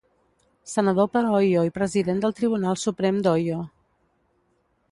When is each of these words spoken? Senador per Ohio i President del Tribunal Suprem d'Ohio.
Senador 0.69 1.09
per 1.17 1.21
Ohio 1.33 1.65
i 1.67 1.73
President 1.75 2.23
del 2.23 2.35
Tribunal 2.39 2.79
Suprem 2.85 3.21
d'Ohio. 3.27 3.61